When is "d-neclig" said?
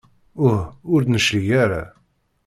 1.03-1.49